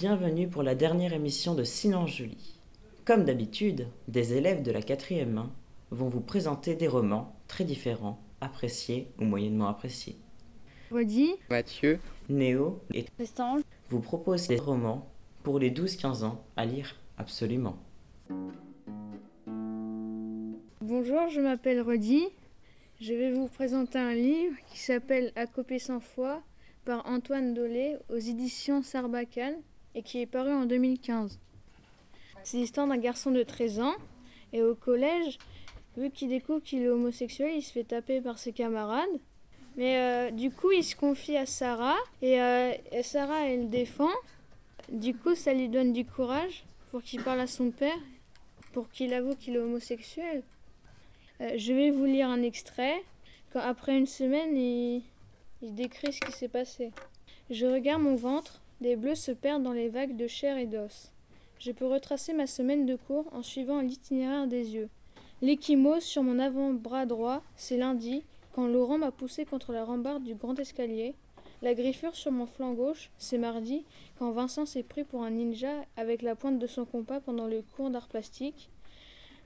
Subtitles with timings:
[0.00, 2.58] bienvenue pour la dernière émission de Silence Julie.
[3.04, 5.52] Comme d'habitude, des élèves de la quatrième main
[5.90, 10.16] vont vous présenter des romans très différents, appréciés ou moyennement appréciés.
[10.90, 12.00] Rodi, Mathieu,
[12.30, 13.58] Néo et Tristan,
[13.90, 15.06] vous proposent des romans
[15.42, 17.76] pour les 12-15 ans à lire absolument.
[20.80, 22.22] Bonjour, je m'appelle Rodi.
[23.02, 26.40] Je vais vous présenter un livre qui s'appelle À copier sans foi
[26.86, 29.56] par Antoine Dolé aux éditions Sarbacane
[29.94, 31.38] et qui est paru en 2015.
[32.42, 33.94] C'est l'histoire d'un garçon de 13 ans
[34.52, 35.38] et au collège,
[35.96, 39.08] vu qu'il découvre qu'il est homosexuel, il se fait taper par ses camarades.
[39.76, 43.66] Mais euh, du coup, il se confie à Sarah et, euh, et Sarah, elle le
[43.66, 44.10] défend.
[44.90, 47.98] Du coup, ça lui donne du courage pour qu'il parle à son père,
[48.72, 50.42] pour qu'il avoue qu'il est homosexuel.
[51.40, 53.02] Euh, je vais vous lire un extrait.
[53.54, 55.02] Après une semaine, il
[55.62, 56.90] décrit ce qui s'est passé.
[57.50, 61.12] Je regarde mon ventre, des bleus se perdent dans les vagues de chair et d'os.
[61.58, 64.88] Je peux retracer ma semaine de cours en suivant l'itinéraire des yeux.
[65.42, 70.34] L'échymose sur mon avant-bras droit, c'est lundi, quand Laurent m'a poussé contre la rambarde du
[70.34, 71.14] grand escalier.
[71.62, 73.84] La griffure sur mon flanc gauche, c'est mardi,
[74.18, 77.62] quand Vincent s'est pris pour un ninja avec la pointe de son compas pendant le
[77.76, 78.70] cours d'art plastique.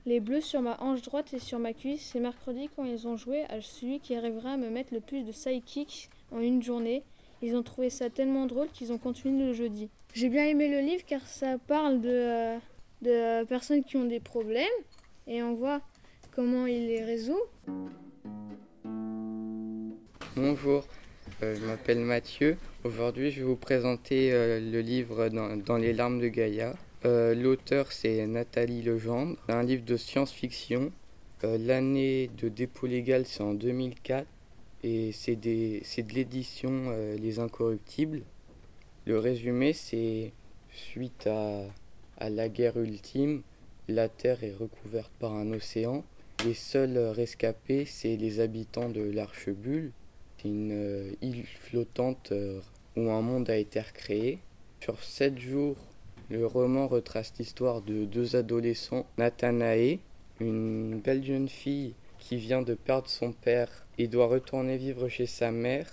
[0.05, 3.17] Les bleus sur ma hanche droite et sur ma cuisse, c'est mercredi quand ils ont
[3.17, 7.03] joué à celui qui arrivera à me mettre le plus de sidekicks en une journée.
[7.45, 9.87] Ils ont trouvé ça tellement drôle qu'ils ont continué le jeudi.
[10.15, 12.57] J'ai bien aimé le livre car ça parle de, euh,
[13.03, 14.65] de personnes qui ont des problèmes
[15.27, 15.81] et on voit
[16.31, 17.39] comment il les résout.
[20.35, 20.85] bonjour.
[21.43, 22.57] Euh, je m'appelle Mathieu.
[22.83, 26.73] Aujourd'hui, je vais vous présenter euh, le livre dans, Dans les larmes de Gaïa.
[27.05, 29.35] Euh, L'auteur, c'est Nathalie Legendre.
[29.45, 30.91] C'est un livre de science-fiction.
[31.43, 34.25] Euh, L'année de dépôt légal, c'est en 2004.
[35.13, 38.21] C'est de l'édition euh, Les Incorruptibles.
[39.07, 40.31] Le résumé, c'est
[40.71, 41.63] suite à,
[42.29, 43.41] la guerre ultime,
[43.87, 46.03] la Terre est recouverte par un océan.
[46.45, 49.91] Les seuls rescapés, c'est les habitants de l'Archebule.
[50.37, 52.61] C'est une euh, île flottante euh,
[52.95, 54.37] où un monde a été recréé.
[54.81, 55.77] Sur sept jours,
[56.29, 59.97] le roman retrace l'histoire de deux adolescents, Nathanae,
[60.39, 61.95] une belle jeune fille
[62.25, 63.69] qui vient de perdre son père
[63.99, 65.87] et doit retourner vivre chez sa mère,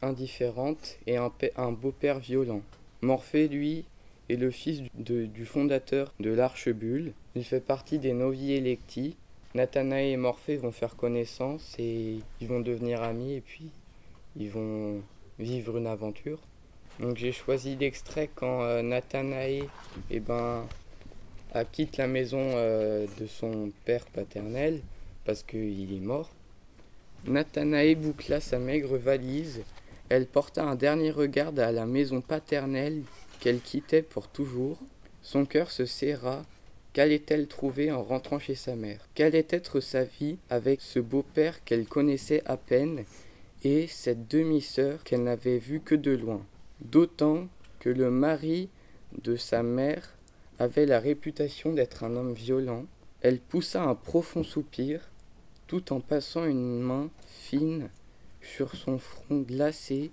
[0.00, 2.62] indifférente, et un, beau-père violent.
[3.02, 3.84] Morphée, lui,
[4.30, 7.12] est le fils de- du fondateur de l'Archebule.
[7.34, 9.16] Il fait partie des Novi Electi,
[9.54, 13.68] Nathanae et Morphée vont faire connaissance et ils vont devenir amis et puis
[14.36, 15.02] ils vont
[15.38, 16.38] vivre une aventure.
[17.00, 19.64] Donc j'ai choisi l'extrait quand euh, Nathanae
[20.10, 20.64] eh ben,
[21.72, 24.80] quitte la maison euh, de son père paternel
[25.24, 26.30] parce qu'il est mort.
[27.26, 29.62] Nathanae boucla sa maigre valise.
[30.08, 33.02] Elle porta un dernier regard à la maison paternelle
[33.40, 34.78] qu'elle quittait pour toujours.
[35.22, 36.44] Son cœur se serra
[36.92, 39.06] Qu'allait-elle trouver en rentrant chez sa mère?
[39.14, 43.04] Qu'allait être sa vie avec ce beau-père qu'elle connaissait à peine
[43.62, 46.44] et cette demi-sœur qu'elle n'avait vue que de loin?
[46.80, 47.46] D'autant
[47.78, 48.68] que le mari
[49.22, 50.16] de sa mère
[50.58, 52.86] avait la réputation d'être un homme violent.
[53.22, 55.10] Elle poussa un profond soupir
[55.66, 57.90] tout en passant une main fine
[58.40, 60.10] sur son front glacé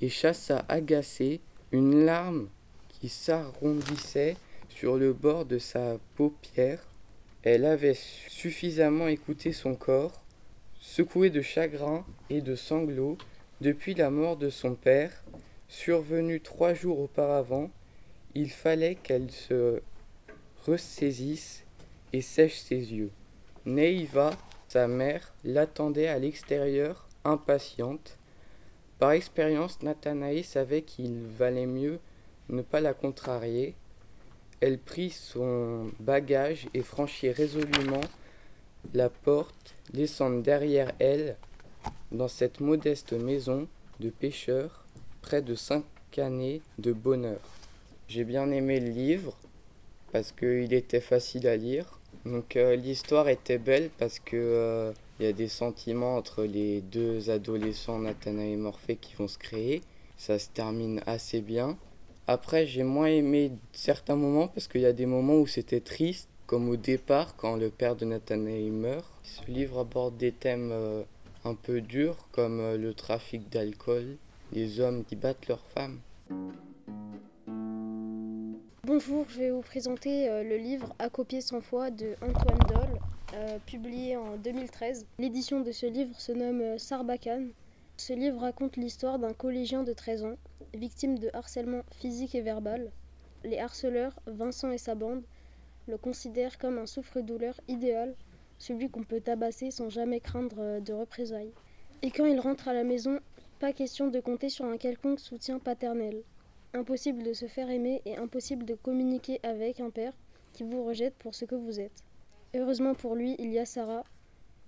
[0.00, 1.40] et chassa agacée
[1.72, 2.48] une larme
[2.88, 4.36] qui s'arrondissait
[4.68, 6.86] sur le bord de sa paupière.
[7.42, 10.20] Elle avait suffisamment écouté son corps,
[10.80, 13.16] secoué de chagrin et de sanglots
[13.62, 15.22] depuis la mort de son père,
[15.68, 17.70] survenue trois jours auparavant.
[18.34, 19.80] Il fallait qu'elle se
[20.66, 21.64] ressaisisse
[22.12, 23.10] et sèche ses yeux.
[23.66, 24.30] Neiva,
[24.68, 28.18] sa mère, l'attendait à l'extérieur, impatiente.
[28.98, 31.98] Par expérience, Nathanaï savait qu'il valait mieux
[32.48, 33.74] ne pas la contrarier.
[34.60, 38.00] Elle prit son bagage et franchit résolument
[38.94, 41.36] la porte, laissant derrière elle,
[42.12, 43.68] dans cette modeste maison
[44.00, 44.84] de pêcheur,
[45.22, 45.84] près de cinq
[46.18, 47.40] années de bonheur.
[48.08, 49.36] J'ai bien aimé le livre
[50.12, 51.99] parce qu'il était facile à lire.
[52.26, 57.30] Donc euh, l'histoire était belle parce que euh, y a des sentiments entre les deux
[57.30, 59.82] adolescents Nathanaël et Morphée qui vont se créer.
[60.16, 61.78] Ça se termine assez bien.
[62.26, 66.28] Après, j'ai moins aimé certains moments parce qu'il y a des moments où c'était triste,
[66.46, 69.10] comme au départ quand le père de Nathanaël meurt.
[69.22, 71.02] Ce livre aborde des thèmes euh,
[71.44, 74.16] un peu durs comme le trafic d'alcool,
[74.52, 75.98] les hommes qui battent leurs femmes.
[78.84, 82.98] Bonjour, je vais vous présenter euh, le livre À copier sans foi de Antoine Doll,
[83.34, 85.04] euh, publié en 2013.
[85.18, 87.50] L'édition de ce livre se nomme euh, Sarbacane.
[87.98, 90.36] Ce livre raconte l'histoire d'un collégien de 13 ans,
[90.72, 92.90] victime de harcèlement physique et verbal.
[93.44, 95.24] les harceleurs, Vincent et sa bande,
[95.86, 98.14] le considèrent comme un souffre-douleur idéal,
[98.56, 101.52] celui qu'on peut tabasser sans jamais craindre de représailles.
[102.00, 103.20] Et quand il rentre à la maison,
[103.58, 106.22] pas question de compter sur un quelconque soutien paternel.
[106.72, 110.12] Impossible de se faire aimer et impossible de communiquer avec un père
[110.52, 112.04] qui vous rejette pour ce que vous êtes.
[112.54, 114.04] Heureusement pour lui, il y a Sarah,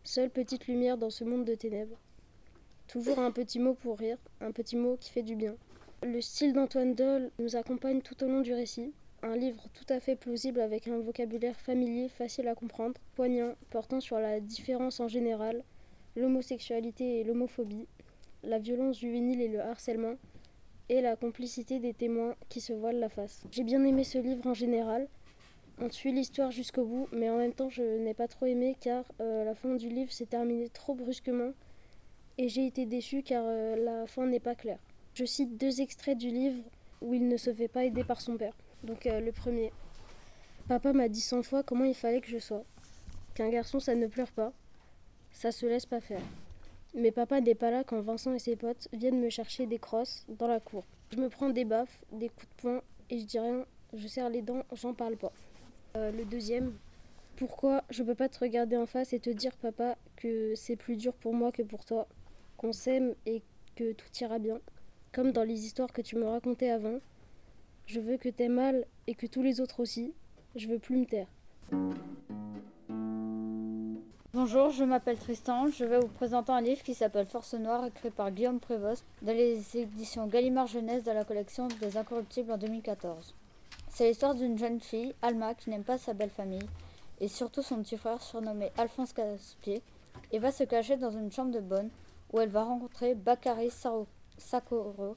[0.02, 1.96] seule petite lumière dans ce monde de ténèbres.
[2.88, 5.54] Toujours un petit mot pour rire, un petit mot qui fait du bien.
[6.02, 8.92] Le style d'Antoine Doll nous accompagne tout au long du récit.
[9.22, 14.00] Un livre tout à fait plausible avec un vocabulaire familier, facile à comprendre, poignant, portant
[14.00, 15.62] sur la différence en général,
[16.16, 17.86] l'homosexualité et l'homophobie,
[18.42, 20.16] la violence juvénile et le harcèlement,
[20.92, 23.44] et la complicité des témoins qui se voilent la face.
[23.50, 25.08] J'ai bien aimé ce livre en général.
[25.80, 29.02] On suit l'histoire jusqu'au bout, mais en même temps je n'ai pas trop aimé car
[29.18, 31.52] euh, la fin du livre s'est terminée trop brusquement
[32.36, 34.80] et j'ai été déçue car euh, la fin n'est pas claire.
[35.14, 36.62] Je cite deux extraits du livre
[37.00, 38.54] où il ne se fait pas aider par son père.
[38.84, 39.72] Donc euh, le premier.
[40.68, 42.64] Papa m'a dit cent fois comment il fallait que je sois.
[43.34, 44.52] Qu'un garçon ça ne pleure pas.
[45.32, 46.20] Ça se laisse pas faire.
[46.94, 50.26] Mais papa n'est pas là quand Vincent et ses potes viennent me chercher des crosses
[50.28, 50.84] dans la cour.
[51.10, 54.28] Je me prends des baffes, des coups de poing et je dis rien, je serre
[54.28, 55.32] les dents, j'en parle pas.
[55.96, 56.74] Euh, le deuxième,
[57.36, 60.96] pourquoi je peux pas te regarder en face et te dire papa que c'est plus
[60.96, 62.06] dur pour moi que pour toi,
[62.56, 63.42] qu'on s'aime et
[63.74, 64.60] que tout ira bien,
[65.12, 66.98] comme dans les histoires que tu me racontais avant.
[67.86, 70.12] Je veux que t'aies mal et que tous les autres aussi.
[70.54, 71.28] Je veux plus me taire.
[74.34, 75.68] Bonjour, je m'appelle Tristan.
[75.68, 79.36] Je vais vous présenter un livre qui s'appelle Force Noire, écrit par Guillaume Prévost dans
[79.36, 83.34] les éditions Gallimard Jeunesse de la collection des Incorruptibles en 2014.
[83.90, 86.66] C'est l'histoire d'une jeune fille, Alma, qui n'aime pas sa belle famille
[87.20, 89.82] et surtout son petit frère surnommé Alphonse Caspier
[90.32, 91.90] et va se cacher dans une chambre de bonne
[92.32, 93.70] où elle va rencontrer Bakary
[94.38, 95.14] Sakoro,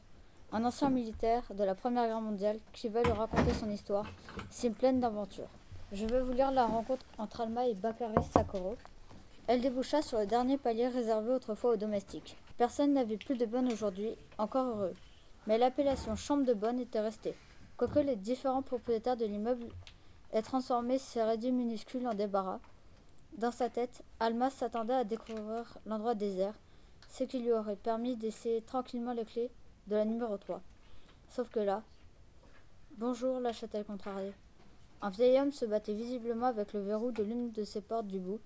[0.51, 4.07] un ancien militaire de la Première Guerre mondiale qui va lui raconter son histoire,
[4.49, 5.47] si pleine d'aventures.
[5.93, 8.75] Je vais vous lire la rencontre entre Alma et Bakary Sakoro.
[9.47, 12.35] Elle déboucha sur le dernier palier réservé autrefois aux domestiques.
[12.57, 14.93] Personne n'avait plus de bonne aujourd'hui, encore heureux.
[15.45, 17.35] Mais l'appellation chambre de bonne était restée.
[17.77, 19.67] Quoique les différents propriétaires de l'immeuble
[20.31, 22.59] aient transformé ces rédits minuscules en débarras,
[23.37, 26.53] dans sa tête, Alma s'attendait à découvrir l'endroit désert,
[27.09, 29.51] ce qui lui aurait permis d'essayer tranquillement les clés
[29.87, 30.61] de la numéro 3.
[31.29, 31.83] Sauf que là.
[32.97, 34.33] Bonjour, lâcha-t-elle contrariée.
[35.01, 38.19] Un vieil homme se battait visiblement avec le verrou de l'une de ses portes du
[38.19, 38.39] bout,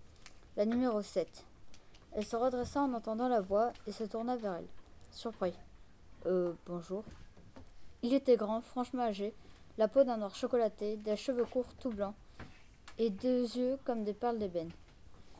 [0.59, 1.45] la numéro 7.
[2.11, 4.67] Elle se redressa en entendant la voix et se tourna vers elle,
[5.09, 5.53] surpris.
[6.25, 7.05] Euh, bonjour.
[8.01, 9.33] Il était grand, franchement âgé,
[9.77, 12.13] la peau d'un noir chocolaté, des cheveux courts tout blancs,
[12.97, 14.69] et deux yeux comme des perles d'ébène.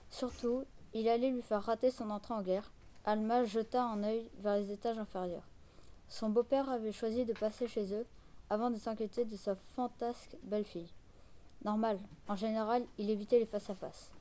[0.10, 0.63] Surtout,
[0.94, 2.72] il allait lui faire rater son entrée en guerre.
[3.04, 5.50] Alma jeta un œil vers les étages inférieurs.
[6.07, 8.06] Son beau-père avait choisi de passer chez eux
[8.50, 10.94] avant de s'inquiéter de sa fantasque belle-fille.
[11.65, 12.00] Normal,
[12.30, 14.13] en général, il évitait les face-à-face.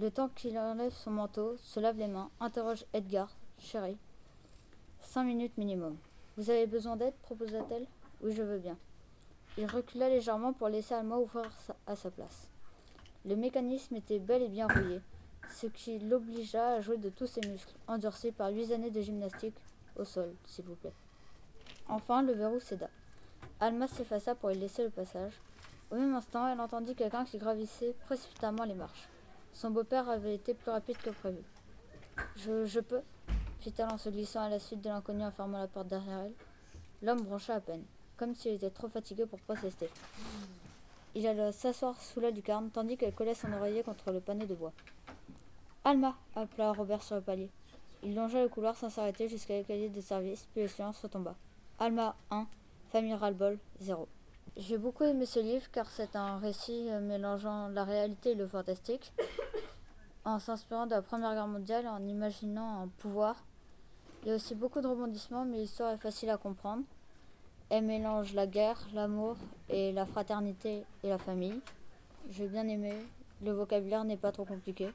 [0.00, 3.96] Le temps qu'il enlève son manteau, se lave les mains, interroge Edgar, chéri.
[5.00, 5.96] Cinq minutes minimum.
[6.36, 7.84] Vous avez besoin d'aide proposa-t-elle.
[8.20, 8.78] Oui, je veux bien.
[9.56, 11.50] Il recula légèrement pour laisser Alma ouvrir
[11.88, 12.48] à sa place.
[13.26, 15.00] Le mécanisme était bel et bien rouillé,
[15.50, 19.56] ce qui l'obligea à jouer de tous ses muscles, endurcis par huit années de gymnastique
[19.96, 20.94] au sol, s'il vous plaît.
[21.88, 22.88] Enfin, le verrou céda.
[23.58, 25.32] Alma s'effaça pour y laisser le passage.
[25.90, 29.08] Au même instant, elle entendit quelqu'un qui gravissait précipitamment les marches.
[29.58, 31.42] Son beau-père avait été plus rapide que prévu.
[32.36, 33.02] Je, je peux
[33.58, 36.32] fit-elle en se glissant à la suite de l'inconnu en fermant la porte derrière elle.
[37.02, 37.82] L'homme broncha à peine,
[38.16, 39.90] comme s'il était trop fatigué pour protester.
[41.16, 44.54] Il alla s'asseoir sous la lucarne, tandis qu'elle collait son oreiller contre le panneau de
[44.54, 44.72] bois.
[45.82, 47.50] Alma appela Robert sur le palier.
[48.04, 51.34] Il longea le couloir sans s'arrêter jusqu'à l'escalier de service, puis le silence retomba.
[51.80, 52.46] Alma 1,
[52.92, 54.06] famille ras-le-bol 0.
[54.56, 58.46] J'ai beaucoup aimé ce livre car c'est un récit euh, mélangeant la réalité et le
[58.46, 59.12] fantastique,
[60.28, 63.36] en s'inspirant de la Première Guerre mondiale, en imaginant un pouvoir.
[64.22, 66.82] Il y a aussi beaucoup de rebondissements, mais l'histoire est facile à comprendre.
[67.70, 69.36] Elle mélange la guerre, l'amour
[69.70, 71.60] et la fraternité et la famille.
[72.30, 72.92] J'ai bien aimé.
[73.42, 74.90] Le vocabulaire n'est pas trop compliqué.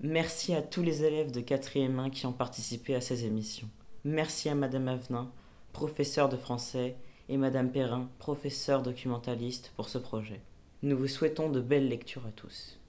[0.00, 3.68] Merci à tous les élèves de 4e 1 qui ont participé à ces émissions.
[4.04, 5.30] Merci à Madame Avenin,
[5.72, 6.96] professeur de français,
[7.28, 10.40] et Madame Perrin, professeur documentaliste, pour ce projet.
[10.82, 12.79] Nous vous souhaitons de belles lectures à tous.